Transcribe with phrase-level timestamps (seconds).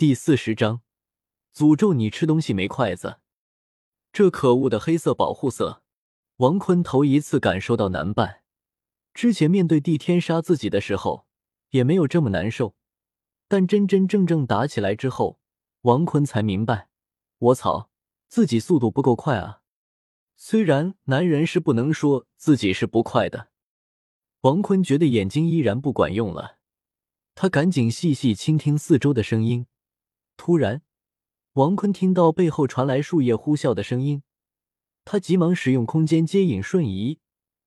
[0.00, 0.80] 第四十章，
[1.54, 3.18] 诅咒你吃东西没筷子。
[4.10, 5.82] 这可恶的黑色保护色，
[6.36, 8.40] 王坤头一次感受到难办。
[9.12, 11.26] 之前面对帝天杀自己的时候，
[11.72, 12.74] 也没有这么难受。
[13.46, 15.38] 但真真正正打起来之后，
[15.82, 16.88] 王坤才明白，
[17.36, 17.90] 我操，
[18.26, 19.60] 自己速度不够快啊！
[20.34, 23.50] 虽然男人是不能说自己是不快的，
[24.40, 26.56] 王坤觉得眼睛依然不管用了，
[27.34, 29.66] 他赶紧细细倾听四周的声音。
[30.40, 30.80] 突然，
[31.52, 34.22] 王坤听到背后传来树叶呼啸的声音，
[35.04, 37.18] 他急忙使用空间接引瞬移，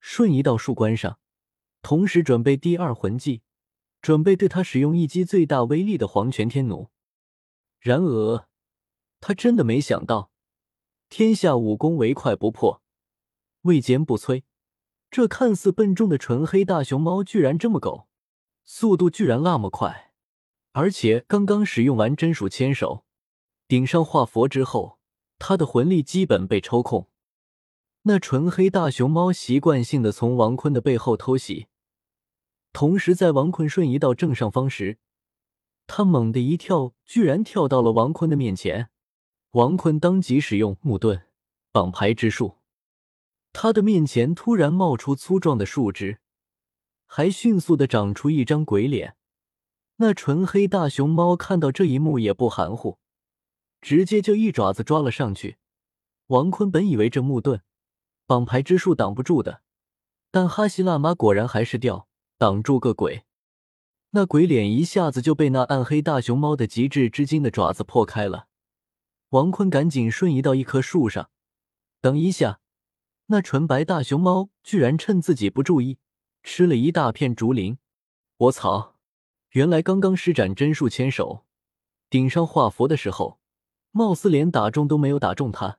[0.00, 1.20] 瞬移到树冠上，
[1.80, 3.42] 同时准备第二魂技，
[4.02, 6.90] 准备对他使用一击最大威力的黄泉天弩。
[7.78, 8.48] 然而，
[9.20, 10.32] 他真的没想到，
[11.08, 12.82] 天下武功唯快不破，
[13.60, 14.42] 未坚不摧，
[15.08, 18.08] 这看似笨重的纯黑大熊猫居然这么狗，
[18.64, 20.14] 速度居然那么快。
[20.78, 23.06] 而且刚刚使用完真树牵手，
[23.66, 24.98] 顶上化佛之后，
[25.38, 27.08] 他的魂力基本被抽空。
[28.02, 31.68] 那纯黑大熊猫习惯性的从王坤的背后偷袭，
[32.74, 34.98] 同时在王坤瞬移到正上方时，
[35.86, 38.90] 他猛地一跳，居然跳到了王坤的面前。
[39.52, 41.22] 王坤当即使用木盾
[41.72, 42.58] 绑牌之术，
[43.54, 46.18] 他的面前突然冒出粗壮的树枝，
[47.06, 49.16] 还迅速的长出一张鬼脸。
[49.96, 52.98] 那纯黑大熊猫看到这一幕也不含糊，
[53.80, 55.56] 直接就一爪子抓了上去。
[56.26, 57.62] 王坤本以为这木盾
[58.26, 59.62] 绑牌之术挡不住的，
[60.30, 63.24] 但哈希辣妈果然还是掉，挡住个鬼。
[64.10, 68.48] 那鬼脸一下子就被那暗黑大熊猫的极致之精的爪子破开了。
[69.30, 71.30] 王坤赶紧瞬移到一棵树上，
[72.00, 72.60] 等一下，
[73.26, 75.98] 那纯白大熊猫居然趁自己不注意，
[76.42, 77.78] 吃了一大片竹林。
[78.36, 78.95] 我操！
[79.50, 81.44] 原来刚刚施展真树牵手
[82.10, 83.38] 顶上画佛的时候，
[83.90, 85.78] 貌似连打中都没有打中他，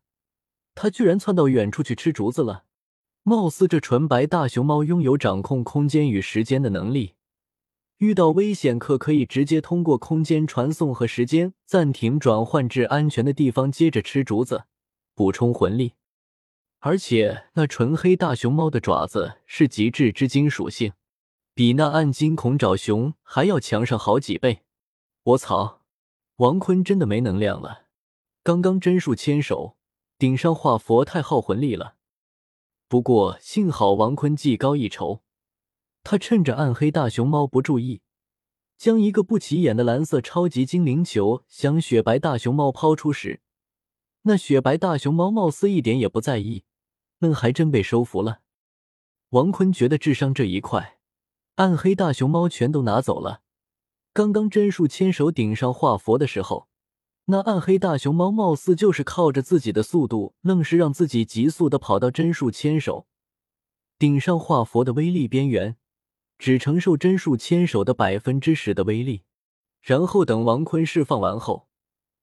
[0.73, 2.65] 他居然窜到远处去吃竹子了。
[3.23, 7.15] 貌似这纯白大熊猫拥有掌控空间与时间的能力，
[7.97, 14.63] 遇到危险可可以直接通过空间传送和时间暂停转换至安全的地方，接着吃竹子
[15.13, 15.93] 补充魂力。
[16.79, 20.93] 而且那纯黑大熊猫的爪子是极致之金属性。
[21.57, 24.61] 比那暗金恐爪熊还要强上好几倍！
[25.23, 25.81] 我操，
[26.35, 27.87] 王坤真的没能量了。
[28.43, 29.75] 刚刚真树牵手
[30.19, 31.95] 顶上画佛太耗魂力了。
[32.87, 35.23] 不过幸好王坤技高一筹，
[36.03, 38.03] 他趁着暗黑大熊猫不注意，
[38.77, 43.41] 将一个不起眼的蓝色超级精灵球向雪白大熊猫抛出时，
[44.21, 46.65] 那雪白大熊猫貌似一点也不在意，
[47.17, 48.41] 愣还真被收服了。
[49.29, 50.96] 王坤觉得智商这一块。
[51.57, 53.41] 暗黑大熊猫全都拿走了。
[54.13, 56.67] 刚刚真树牵手顶上画佛的时候，
[57.25, 63.07] 那暗黑大熊猫貌似就是靠着自己的速度，愣是让自己急速的跑到真树牵手
[63.97, 65.77] 顶上画佛的威力边缘，
[66.37, 69.23] 只承受真树牵手的百分之十的威力。
[69.81, 71.67] 然后等王坤释放完后，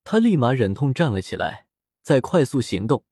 [0.04, 1.66] 他立马忍痛站了起来，
[2.02, 3.02] 再快速行动。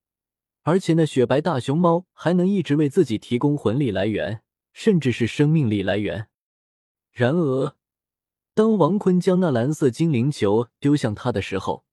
[0.62, 4.42] 而且那雪白大熊猫还能一直为自己提供魂力来源。
[4.72, 6.28] 甚至是生命力来源。
[7.10, 7.76] 然而，
[8.54, 11.84] 当王坤将那蓝色精灵球丢向他的时候，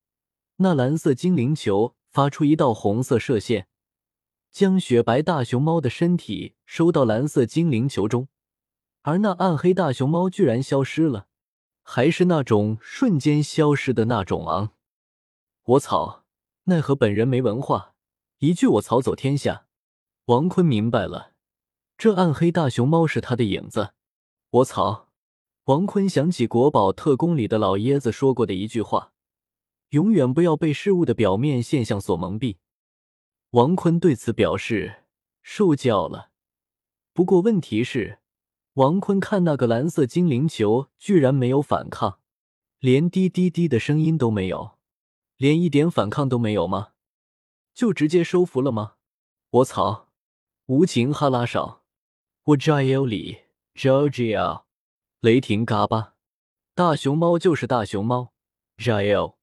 [0.57, 3.67] 那蓝色精灵球发出一道红色射线，
[4.51, 8.27] 将雪白大熊猫的身体收到蓝色精灵球中，
[9.01, 11.27] 而那暗黑大熊猫居然消失了，
[11.81, 14.71] 还是那种瞬间消失的那种啊！
[15.63, 16.25] 我操！
[16.65, 17.95] 奈何本人没文化，
[18.39, 19.65] 一句我曹走天下。
[20.25, 21.33] 王坤明白了。
[21.99, 23.91] 这暗黑大熊猫是他的影子，
[24.51, 25.09] 我操！
[25.65, 29.11] 王坤想起国宝特工里的老爷子说过的一句话
[29.91, 32.55] ：“永远不要被事物的表面现象所蒙蔽。”
[33.51, 35.03] 王坤对此表示
[35.41, 36.29] 受教了。
[37.11, 38.19] 不过问题是，
[38.75, 42.19] 王坤看那个蓝色精灵球，居然没有反抗，
[42.79, 44.77] 连滴滴滴的声音都没有，
[45.35, 46.93] 连一点反抗都没有吗？
[47.73, 48.93] 就直接收服了吗？
[49.49, 50.07] 我操！
[50.67, 51.83] 无情哈拉少。
[52.49, 53.05] 我 J.L.
[53.05, 53.41] 里
[53.75, 54.65] J.J.L.
[55.19, 56.15] 雷霆嘎巴，
[56.73, 58.33] 大熊猫就是大熊猫
[58.77, 59.35] J.L.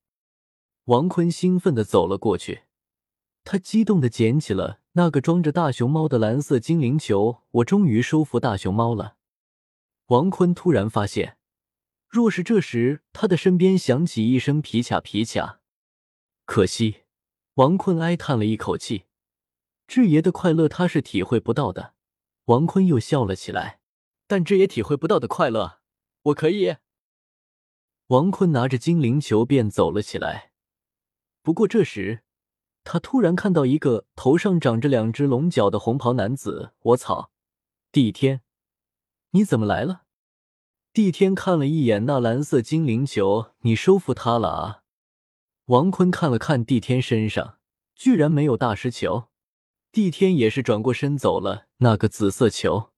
[0.87, 2.63] 王坤兴奋的走了过去，
[3.45, 7.43] 他激动的捡起了那个装着大熊猫的蓝色精灵球。
[7.51, 9.15] 我终于收服大熊猫了。
[10.07, 11.39] 王坤突然发现，
[12.09, 15.61] 若是这时他的身边响起一声皮卡皮卡，
[16.45, 17.03] 可惜。
[17.55, 19.05] 王坤哀叹了一口气，
[19.87, 21.95] 智爷的快乐他是体会不到的。
[22.47, 23.81] 王坤又笑了起来，
[24.29, 25.81] 但这也体会不到的快乐，
[26.23, 26.77] 我可以。
[28.09, 30.53] 王坤拿着精灵球便走了起来。
[31.43, 32.23] 不过这时，
[32.85, 36.73] 他突然看到一个头上长着两只龙角的红袍男子。
[36.83, 37.33] 我操！
[37.91, 38.43] 帝天，
[39.31, 40.03] 你怎么来了？
[40.93, 44.83] 帝天看了一眼那蓝色精灵球，你收服他了啊？
[45.65, 47.59] 王坤看了看帝天身上，
[47.97, 49.31] 居然没有大师球。
[49.97, 51.69] 帝天也是转过身走了。
[51.79, 52.91] 那个紫色球，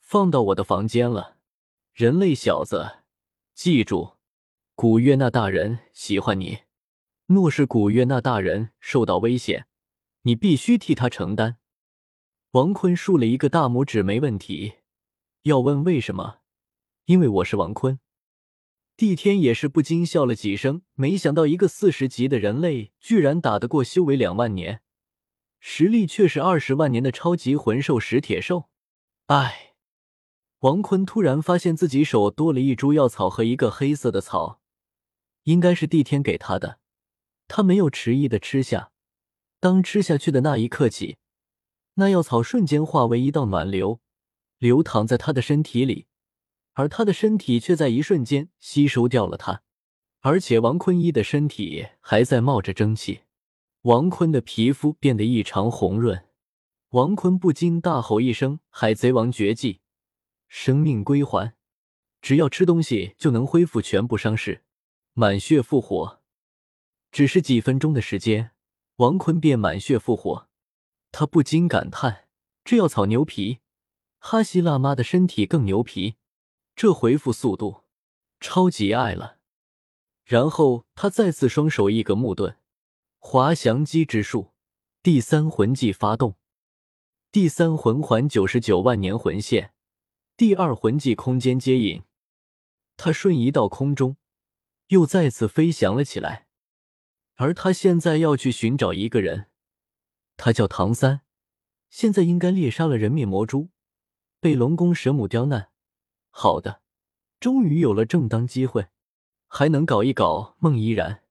[0.00, 1.36] 放到我的房间了。
[1.92, 3.04] 人类小子，
[3.54, 4.14] 记住，
[4.74, 6.62] 古月娜大人喜欢你。
[7.26, 9.68] 若是古月娜大人受到危险，
[10.22, 11.58] 你必须替他承担。
[12.50, 14.72] 王坤竖了一个大拇指，没问题。
[15.42, 16.38] 要问为什么？
[17.04, 18.00] 因为我是王坤。
[18.96, 24.82] 帝天也是不禁笑了几声，没想到一个四十级的人类，居然打得过修为两万年。
[25.60, 28.70] 实力却是二十万年的超级魂兽石铁兽。
[29.26, 29.74] 唉，
[30.60, 34.60] 王坤突然发现自己手多了一株药草和一个黑色的草，
[35.44, 36.80] 应该是帝天给他的。
[37.46, 38.90] 他没有迟疑的吃下，
[39.60, 41.18] 当吃下去的那一刻起，
[41.94, 44.00] 那药草瞬间化为一道暖流，
[44.58, 46.06] 流淌在他的身体里，
[46.72, 49.62] 而他的身体却在一瞬间吸收掉了它。
[50.20, 53.22] 而且王坤一的身体还在冒着蒸汽。
[53.82, 56.26] 王坤的皮肤变得异常红润，
[56.90, 59.80] 王坤不禁大吼一声：“海贼王绝技，
[60.48, 61.54] 生命归还！
[62.20, 64.64] 只要吃东西就能恢复全部伤势，
[65.14, 66.20] 满血复活。”
[67.10, 68.50] 只是几分钟的时间，
[68.96, 70.46] 王坤便满血复活。
[71.10, 72.28] 他不禁感叹
[72.62, 73.60] ：“这药草牛皮，
[74.18, 76.16] 哈希辣妈的身体更牛皮，
[76.76, 77.84] 这恢复速度，
[78.40, 79.38] 超级爱了。”
[80.22, 82.58] 然后他再次双手一格木盾。
[83.22, 84.52] 滑翔机之术，
[85.02, 86.36] 第三魂技发动，
[87.30, 89.74] 第三魂环九十九万年魂线，
[90.38, 92.02] 第二魂技空间接引。
[92.96, 94.16] 他瞬移到空中，
[94.88, 96.48] 又再次飞翔了起来。
[97.36, 99.48] 而他现在要去寻找一个人，
[100.38, 101.20] 他叫唐三，
[101.90, 103.68] 现在应该猎杀了人面魔蛛，
[104.40, 105.70] 被龙宫蛇母刁难。
[106.30, 106.80] 好的，
[107.38, 108.88] 终于有了正当机会，
[109.46, 111.22] 还能搞一搞孟依然。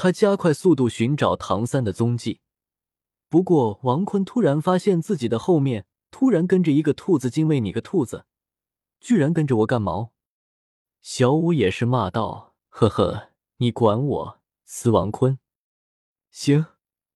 [0.00, 2.40] 他加快速度寻找唐三的踪迹，
[3.28, 8.24] 不过王坤突然发现自己的后面突然跟着一个兔子精卫，你个兔子，
[9.00, 10.12] 居然跟着我干毛？
[11.00, 15.40] 小五也是骂道：“呵呵，你管我？”死王坤，
[16.30, 16.66] 行，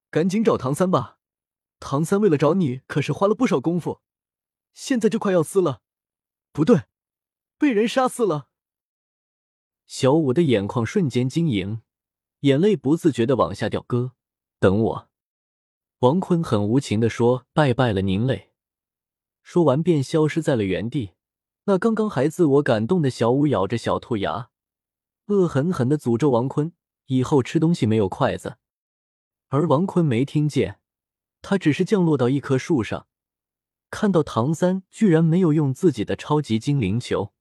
[0.09, 1.19] 赶紧找唐三吧。
[1.79, 4.01] 唐三为了找你可是花了不少功夫，
[4.73, 5.79] 现在就快要死了。
[6.51, 6.81] 不对，
[7.57, 8.49] 被人杀死了。
[9.85, 11.81] 小五的眼眶瞬间晶莹。
[12.43, 13.81] 眼泪不自觉的往下掉。
[13.87, 14.11] 哥，
[14.59, 15.09] 等我。
[15.99, 18.51] 王坤很无情的说：“拜拜了，您嘞。”
[19.41, 21.11] 说完便消失在了原地。
[21.65, 24.49] 那刚刚还自我感动的小五咬着小兔牙，
[25.27, 26.73] 恶狠狠的诅咒王坤
[27.05, 28.57] 以后吃东西没有筷子。
[29.47, 30.81] 而王坤没听见，
[31.41, 33.07] 他只是降落到一棵树上，
[33.89, 37.31] 看到唐三居然没有用自己的超级精灵球。